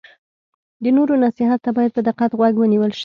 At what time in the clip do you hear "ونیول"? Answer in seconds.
2.57-2.91